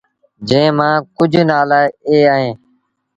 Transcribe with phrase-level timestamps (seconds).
[0.47, 2.55] جݩهݩ مآݩ ڪجھ نآلآ اي اهيݩ